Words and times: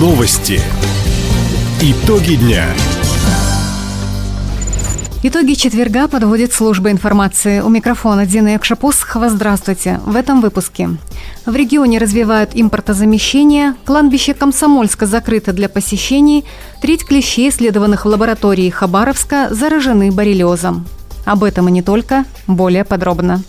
Новости. 0.00 0.58
Итоги 1.82 2.36
дня. 2.36 2.64
Итоги 5.22 5.52
четверга 5.52 6.08
подводит 6.08 6.54
служба 6.54 6.90
информации. 6.90 7.60
У 7.60 7.68
микрофона 7.68 8.24
Дина 8.24 8.54
Якшапосхова. 8.54 9.28
Здравствуйте. 9.28 10.00
В 10.06 10.16
этом 10.16 10.40
выпуске. 10.40 10.88
В 11.44 11.54
регионе 11.54 11.98
развивают 11.98 12.52
импортозамещение, 12.54 13.74
кладбище 13.84 14.32
Комсомольска 14.32 15.04
закрыто 15.04 15.52
для 15.52 15.68
посещений, 15.68 16.46
треть 16.80 17.04
клещей, 17.04 17.50
исследованных 17.50 18.06
в 18.06 18.08
лаборатории 18.08 18.70
Хабаровска, 18.70 19.48
заражены 19.50 20.10
боррелиозом. 20.10 20.86
Об 21.26 21.44
этом 21.44 21.68
и 21.68 21.72
не 21.72 21.82
только, 21.82 22.24
более 22.46 22.84
подробно. 22.86 23.42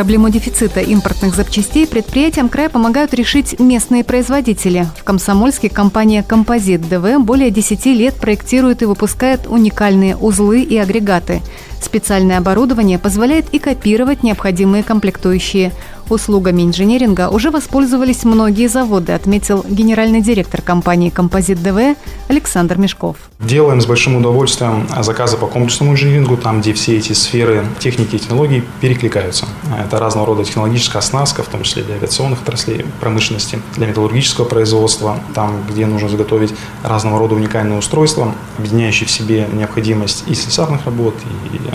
Проблему 0.00 0.30
дефицита 0.30 0.80
импортных 0.80 1.34
запчастей 1.34 1.86
предприятиям 1.86 2.48
края 2.48 2.70
помогают 2.70 3.12
решить 3.12 3.60
местные 3.60 4.02
производители. 4.02 4.86
В 4.96 5.04
Комсомольске 5.04 5.68
компания 5.68 6.22
«Композит 6.22 6.88
ДВ» 6.88 7.18
более 7.18 7.50
10 7.50 7.84
лет 7.84 8.14
проектирует 8.14 8.80
и 8.80 8.86
выпускает 8.86 9.46
уникальные 9.46 10.16
узлы 10.16 10.62
и 10.62 10.78
агрегаты. 10.78 11.42
Специальное 11.80 12.38
оборудование 12.38 12.98
позволяет 12.98 13.46
и 13.52 13.58
копировать 13.58 14.22
необходимые 14.22 14.82
комплектующие. 14.82 15.72
Услугами 16.08 16.62
инженеринга 16.62 17.28
уже 17.28 17.50
воспользовались 17.52 18.24
многие 18.24 18.66
заводы, 18.66 19.12
отметил 19.12 19.64
генеральный 19.68 20.20
директор 20.20 20.60
компании 20.60 21.08
«Композит 21.08 21.62
ДВ» 21.62 21.96
Александр 22.28 22.78
Мешков. 22.78 23.16
Делаем 23.38 23.80
с 23.80 23.86
большим 23.86 24.16
удовольствием 24.16 24.88
заказы 25.00 25.36
по 25.36 25.46
комплексному 25.46 25.92
инженерингу, 25.92 26.36
там, 26.36 26.60
где 26.60 26.72
все 26.72 26.98
эти 26.98 27.12
сферы 27.12 27.64
техники 27.78 28.16
и 28.16 28.18
технологий 28.18 28.64
перекликаются. 28.80 29.46
Это 29.80 30.00
разного 30.00 30.26
рода 30.26 30.44
технологическая 30.44 30.98
оснастка, 30.98 31.44
в 31.44 31.48
том 31.48 31.62
числе 31.62 31.84
для 31.84 31.94
авиационных 31.94 32.42
отраслей 32.42 32.84
промышленности, 33.00 33.62
для 33.76 33.86
металлургического 33.86 34.44
производства, 34.44 35.20
там, 35.34 35.62
где 35.70 35.86
нужно 35.86 36.08
заготовить 36.08 36.52
разного 36.82 37.20
рода 37.20 37.36
уникальные 37.36 37.78
устройства, 37.78 38.34
объединяющие 38.58 39.06
в 39.06 39.10
себе 39.12 39.46
необходимость 39.52 40.24
и 40.26 40.34
слесарных 40.34 40.84
работ, 40.86 41.14
и 41.24 41.69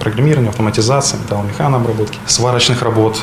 программирования, 0.00 0.50
автоматизации, 0.50 1.16
металломеханообработки, 1.16 2.18
сварочных 2.26 2.82
работ. 2.82 3.20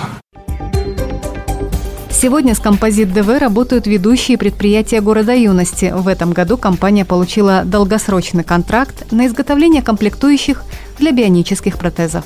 Сегодня 2.11 2.55
с 2.55 2.59
«Композит 2.59 3.11
ДВ» 3.11 3.37
работают 3.37 3.85
ведущие 3.85 4.37
предприятия 4.37 5.01
города 5.01 5.33
юности. 5.33 5.93
В 5.93 6.07
этом 6.07 6.31
году 6.31 6.57
компания 6.57 7.03
получила 7.03 7.63
долгосрочный 7.65 8.45
контракт 8.45 9.11
на 9.11 9.27
изготовление 9.27 9.81
комплектующих 9.81 10.63
для 10.99 11.11
бионических 11.11 11.77
протезов. 11.77 12.23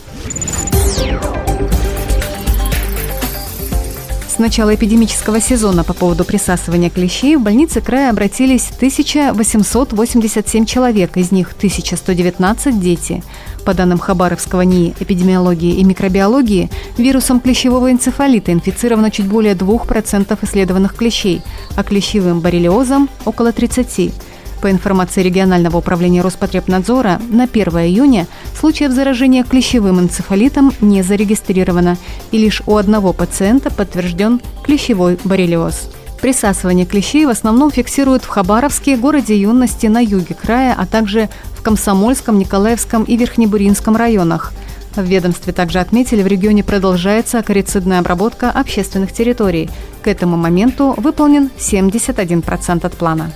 С 4.37 4.39
начала 4.39 4.75
эпидемического 4.75 5.41
сезона 5.41 5.83
по 5.83 5.95
поводу 5.95 6.23
присасывания 6.23 6.91
клещей 6.91 7.35
в 7.35 7.41
больнице 7.41 7.81
края 7.81 8.11
обратились 8.11 8.69
1887 8.75 10.65
человек, 10.67 11.17
из 11.17 11.31
них 11.31 11.53
1119– 11.57 12.79
дети. 12.81 13.23
По 13.67 13.73
данным 13.73 13.99
Хабаровского 13.99 14.61
НИИ 14.61 14.95
эпидемиологии 14.97 15.75
и 15.75 15.83
микробиологии, 15.83 16.69
вирусом 16.97 17.41
клещевого 17.41 17.91
энцефалита 17.91 18.53
инфицировано 18.53 19.11
чуть 19.11 19.27
более 19.27 19.55
2% 19.55 20.39
исследованных 20.41 20.95
клещей, 20.95 21.41
а 21.75 21.83
клещевым 21.83 22.39
боррелиозом– 22.39 23.09
около 23.25 23.49
30%. 23.49 24.13
По 24.61 24.71
информации 24.71 25.21
регионального 25.21 25.79
управления 25.79 26.21
Роспотребнадзора, 26.21 27.19
на 27.29 27.43
1 27.43 27.67
июня 27.79 28.25
случаев 28.57 28.93
заражения 28.93 29.43
клещевым 29.43 29.99
энцефалитом 29.99 30.71
не 30.79 31.01
зарегистрировано, 31.01 31.97
и 32.31 32.37
лишь 32.37 32.61
у 32.67 32.77
одного 32.77 33.11
пациента 33.11 33.69
подтвержден 33.69 34.39
клещевой 34.63 35.19
боррелиоз. 35.25 35.89
Присасывание 36.21 36.85
клещей 36.85 37.25
в 37.25 37.29
основном 37.29 37.69
фиксируют 37.69 38.23
в 38.23 38.29
Хабаровске, 38.29 38.95
городе 38.95 39.37
юности 39.39 39.87
на 39.87 39.99
юге 39.99 40.35
края, 40.35 40.73
а 40.75 40.85
также 40.85 41.29
Комсомольском, 41.67 42.39
Николаевском 42.39 43.03
и 43.03 43.17
Верхнебуринском 43.17 43.97
районах. 43.97 44.53
В 44.95 45.01
ведомстве 45.01 45.51
также 45.51 45.79
отметили, 45.79 46.23
в 46.23 46.27
регионе 46.27 46.63
продолжается 46.63 47.39
акарицидная 47.39 47.99
обработка 47.99 48.49
общественных 48.49 49.11
территорий. 49.11 49.69
К 50.01 50.07
этому 50.07 50.37
моменту 50.37 50.93
выполнен 50.95 51.49
71% 51.57 52.85
от 52.85 52.93
плана. 52.93 53.33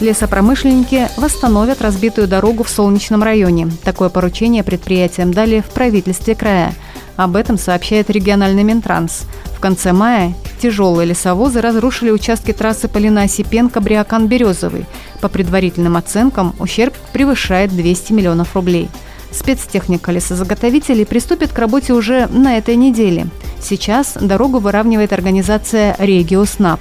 Лесопромышленники 0.00 1.06
восстановят 1.16 1.80
разбитую 1.80 2.26
дорогу 2.26 2.64
в 2.64 2.70
Солнечном 2.70 3.22
районе. 3.22 3.70
Такое 3.84 4.08
поручение 4.08 4.64
предприятиям 4.64 5.32
дали 5.32 5.60
в 5.60 5.66
правительстве 5.66 6.34
края. 6.34 6.74
Об 7.14 7.36
этом 7.36 7.56
сообщает 7.56 8.10
региональный 8.10 8.64
Минтранс. 8.64 9.26
В 9.56 9.60
конце 9.60 9.92
мая 9.92 10.34
тяжелые 10.62 11.08
лесовозы 11.08 11.60
разрушили 11.60 12.12
участки 12.12 12.52
трассы 12.52 12.86
Полина-Сипенко-Бриакан-Березовый. 12.86 14.86
По 15.20 15.28
предварительным 15.28 15.96
оценкам, 15.96 16.54
ущерб 16.60 16.94
превышает 17.12 17.70
200 17.70 18.12
миллионов 18.12 18.54
рублей. 18.54 18.88
Спецтехника 19.32 20.12
лесозаготовителей 20.12 21.04
приступит 21.04 21.52
к 21.52 21.58
работе 21.58 21.94
уже 21.94 22.28
на 22.28 22.58
этой 22.58 22.76
неделе. 22.76 23.26
Сейчас 23.60 24.16
дорогу 24.20 24.60
выравнивает 24.60 25.12
организация 25.12 25.96
«Региоснаб». 25.98 26.80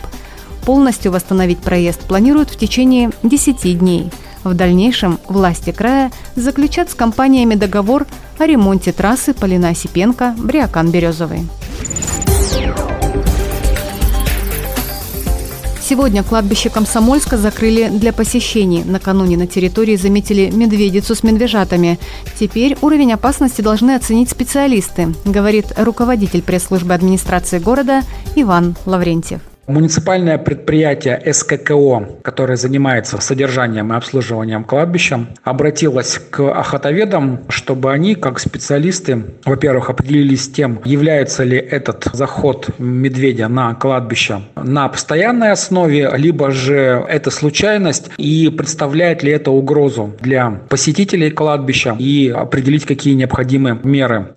Полностью 0.63 1.11
восстановить 1.11 1.59
проезд 1.59 2.01
планируют 2.01 2.51
в 2.51 2.57
течение 2.57 3.09
10 3.23 3.79
дней. 3.79 4.11
В 4.43 4.53
дальнейшем 4.53 5.17
власти 5.27 5.71
края 5.71 6.11
заключат 6.35 6.91
с 6.91 6.93
компаниями 6.93 7.55
договор 7.55 8.05
о 8.37 8.45
ремонте 8.45 8.91
трассы 8.91 9.33
Полина-Осипенко, 9.33 10.35
Сегодня 15.91 16.23
кладбище 16.23 16.69
Комсомольска 16.69 17.37
закрыли 17.37 17.89
для 17.89 18.13
посещений. 18.13 18.81
Накануне 18.85 19.35
на 19.35 19.45
территории 19.45 19.97
заметили 19.97 20.49
медведицу 20.49 21.15
с 21.15 21.21
медвежатами. 21.21 21.99
Теперь 22.39 22.77
уровень 22.79 23.11
опасности 23.11 23.59
должны 23.59 23.95
оценить 23.95 24.29
специалисты, 24.29 25.13
говорит 25.25 25.73
руководитель 25.75 26.43
пресс-службы 26.43 26.93
администрации 26.93 27.59
города 27.59 28.03
Иван 28.37 28.77
Лаврентьев. 28.85 29.41
Муниципальное 29.67 30.37
предприятие 30.37 31.21
СККО, 31.31 32.17
которое 32.23 32.55
занимается 32.55 33.21
содержанием 33.21 33.93
и 33.93 33.95
обслуживанием 33.95 34.63
кладбища, 34.63 35.27
обратилось 35.43 36.19
к 36.29 36.51
охотоведам, 36.51 37.41
чтобы 37.47 37.91
они, 37.91 38.15
как 38.15 38.39
специалисты, 38.39 39.23
во-первых, 39.45 39.89
определились 39.89 40.49
тем, 40.49 40.81
является 40.83 41.43
ли 41.43 41.57
этот 41.57 42.07
заход 42.11 42.69
медведя 42.79 43.47
на 43.47 43.75
кладбище 43.75 44.41
на 44.55 44.87
постоянной 44.89 45.51
основе, 45.51 46.11
либо 46.15 46.51
же 46.51 47.05
это 47.07 47.31
случайность, 47.31 48.09
и 48.17 48.49
представляет 48.49 49.23
ли 49.23 49.31
это 49.31 49.51
угрозу 49.51 50.15
для 50.19 50.61
посетителей 50.69 51.29
кладбища, 51.31 51.95
и 51.99 52.29
определить, 52.29 52.85
какие 52.85 53.13
необходимы 53.13 53.79
меры. 53.83 54.35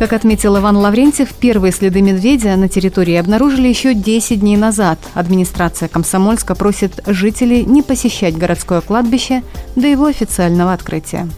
Как 0.00 0.14
отметил 0.14 0.56
Иван 0.56 0.78
Лаврентьев, 0.78 1.28
первые 1.34 1.72
следы 1.72 2.00
медведя 2.00 2.56
на 2.56 2.70
территории 2.70 3.16
обнаружили 3.16 3.68
еще 3.68 3.92
10 3.92 4.40
дней 4.40 4.56
назад. 4.56 4.98
Администрация 5.12 5.90
Комсомольска 5.90 6.54
просит 6.54 7.02
жителей 7.06 7.66
не 7.66 7.82
посещать 7.82 8.34
городское 8.34 8.80
кладбище 8.80 9.42
до 9.76 9.86
его 9.86 10.06
официального 10.06 10.72
открытия. 10.72 11.28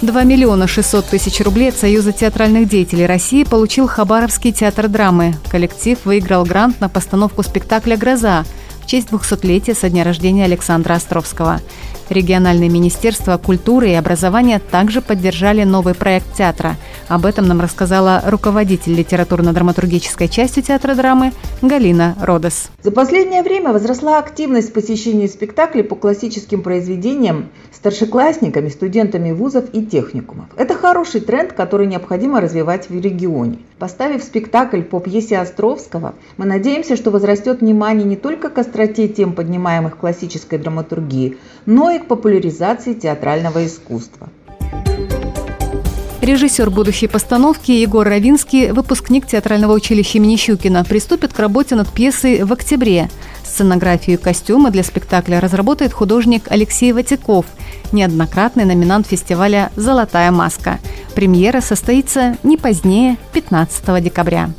2 0.00 0.22
миллиона 0.24 0.66
600 0.66 1.04
тысяч 1.04 1.42
рублей 1.42 1.68
от 1.68 1.76
Союза 1.76 2.12
театральных 2.12 2.66
деятелей 2.66 3.04
России 3.04 3.44
получил 3.44 3.86
Хабаровский 3.86 4.52
театр 4.52 4.88
драмы. 4.88 5.34
Коллектив 5.50 5.98
выиграл 6.06 6.46
грант 6.46 6.80
на 6.80 6.88
постановку 6.88 7.42
спектакля 7.42 7.98
«Гроза» 7.98 8.46
честь 8.90 9.10
200-летия 9.10 9.72
со 9.76 9.88
дня 9.88 10.02
рождения 10.02 10.44
Александра 10.46 10.94
Островского. 10.94 11.60
Региональные 12.08 12.68
министерства 12.68 13.36
культуры 13.36 13.90
и 13.90 13.94
образования 13.94 14.58
также 14.58 15.00
поддержали 15.00 15.62
новый 15.62 15.94
проект 15.94 16.34
театра. 16.34 16.76
Об 17.10 17.26
этом 17.26 17.48
нам 17.48 17.60
рассказала 17.60 18.22
руководитель 18.24 18.94
литературно-драматургической 18.94 20.28
части 20.28 20.62
театра 20.62 20.94
драмы 20.94 21.32
Галина 21.60 22.16
Родос. 22.20 22.70
За 22.84 22.92
последнее 22.92 23.42
время 23.42 23.72
возросла 23.72 24.18
активность 24.18 24.72
посещения 24.72 25.26
спектаклей 25.26 25.82
по 25.82 25.96
классическим 25.96 26.62
произведениям 26.62 27.48
старшеклассниками, 27.72 28.68
студентами 28.68 29.32
вузов 29.32 29.64
и 29.72 29.84
техникумов. 29.84 30.46
Это 30.56 30.74
хороший 30.74 31.20
тренд, 31.20 31.52
который 31.52 31.88
необходимо 31.88 32.40
развивать 32.40 32.88
в 32.88 33.00
регионе. 33.00 33.58
Поставив 33.80 34.22
спектакль 34.22 34.82
по 34.82 35.00
пьесе 35.00 35.38
Островского, 35.38 36.14
мы 36.36 36.44
надеемся, 36.46 36.94
что 36.94 37.10
возрастет 37.10 37.60
внимание 37.60 38.04
не 38.04 38.16
только 38.16 38.50
к 38.50 38.58
остроте 38.58 39.08
тем, 39.08 39.32
поднимаемых 39.32 39.96
классической 39.96 40.60
драматургии, 40.60 41.38
но 41.66 41.90
и 41.90 41.98
к 41.98 42.06
популяризации 42.06 42.94
театрального 42.94 43.66
искусства. 43.66 44.28
Режиссер 46.20 46.68
будущей 46.68 47.06
постановки 47.06 47.70
Егор 47.70 48.06
Равинский, 48.06 48.72
выпускник 48.72 49.26
театрального 49.26 49.72
училища 49.72 50.18
имени 50.18 50.36
Щукина, 50.36 50.84
приступит 50.84 51.32
к 51.32 51.38
работе 51.38 51.76
над 51.76 51.88
пьесой 51.88 52.44
в 52.44 52.52
октябре. 52.52 53.08
Сценографию 53.42 54.18
и 54.18 54.22
костюмы 54.22 54.70
для 54.70 54.82
спектакля 54.82 55.40
разработает 55.40 55.94
художник 55.94 56.44
Алексей 56.50 56.92
Ватяков, 56.92 57.46
неоднократный 57.92 58.66
номинант 58.66 59.06
фестиваля 59.06 59.72
«Золотая 59.76 60.30
маска». 60.30 60.78
Премьера 61.14 61.62
состоится 61.62 62.36
не 62.42 62.58
позднее 62.58 63.16
15 63.32 64.04
декабря. 64.04 64.50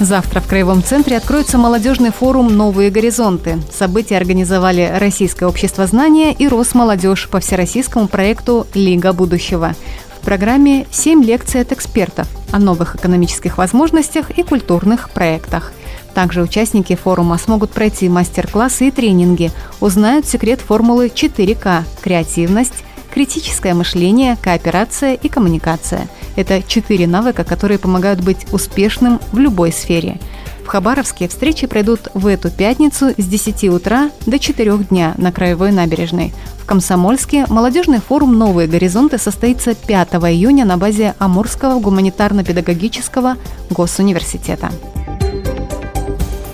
Завтра 0.00 0.40
в 0.40 0.46
Краевом 0.46 0.82
центре 0.82 1.18
откроется 1.18 1.58
молодежный 1.58 2.10
форум 2.10 2.56
«Новые 2.56 2.90
горизонты». 2.90 3.58
Событие 3.70 4.16
организовали 4.16 4.90
Российское 4.98 5.44
общество 5.44 5.86
знания 5.86 6.32
и 6.32 6.48
Росмолодежь 6.48 7.28
по 7.28 7.38
всероссийскому 7.38 8.08
проекту 8.08 8.66
«Лига 8.72 9.12
будущего». 9.12 9.74
В 10.18 10.24
программе 10.24 10.86
7 10.90 11.22
лекций 11.22 11.60
от 11.60 11.72
экспертов 11.72 12.26
о 12.50 12.58
новых 12.58 12.96
экономических 12.96 13.58
возможностях 13.58 14.30
и 14.30 14.42
культурных 14.42 15.10
проектах. 15.10 15.70
Также 16.14 16.40
участники 16.40 16.96
форума 16.96 17.36
смогут 17.36 17.70
пройти 17.70 18.08
мастер-классы 18.08 18.88
и 18.88 18.90
тренинги, 18.90 19.52
узнают 19.80 20.26
секрет 20.26 20.60
формулы 20.60 21.12
4К– 21.14 21.82
креативность, 22.02 22.84
критическое 23.12 23.74
мышление, 23.74 24.36
кооперация 24.40 25.14
и 25.14 25.28
коммуникация. 25.28 26.08
Это 26.36 26.62
четыре 26.62 27.06
навыка, 27.06 27.44
которые 27.44 27.78
помогают 27.78 28.20
быть 28.20 28.46
успешным 28.52 29.20
в 29.32 29.38
любой 29.38 29.72
сфере. 29.72 30.18
В 30.64 30.68
Хабаровске 30.68 31.26
встречи 31.26 31.66
пройдут 31.66 32.08
в 32.14 32.26
эту 32.28 32.48
пятницу 32.50 33.10
с 33.16 33.24
10 33.24 33.64
утра 33.70 34.10
до 34.26 34.38
4 34.38 34.78
дня 34.78 35.14
на 35.18 35.32
Краевой 35.32 35.72
набережной. 35.72 36.32
В 36.62 36.64
Комсомольске 36.64 37.44
молодежный 37.48 37.98
форум 37.98 38.38
«Новые 38.38 38.68
горизонты» 38.68 39.18
состоится 39.18 39.74
5 39.74 40.08
июня 40.30 40.64
на 40.64 40.76
базе 40.76 41.16
Амурского 41.18 41.80
гуманитарно-педагогического 41.80 43.36
госуниверситета. 43.70 44.70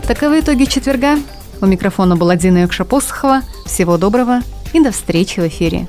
Таковы 0.07 0.41
итоги 0.41 0.65
четверга. 0.65 1.19
У 1.61 1.67
микрофона 1.67 2.17
была 2.17 2.37
Дина 2.37 2.63
Юкшапосхова. 2.63 3.43
Всего 3.67 3.99
доброго 3.99 4.41
и 4.73 4.81
до 4.81 4.93
встречи 4.93 5.41
в 5.41 5.47
эфире. 5.49 5.89